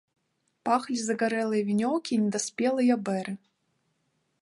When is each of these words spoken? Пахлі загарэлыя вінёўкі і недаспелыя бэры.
Пахлі 0.69 0.97
загарэлыя 1.01 1.63
вінёўкі 1.69 2.11
і 2.17 2.19
недаспелыя 2.25 2.93
бэры. 3.11 3.33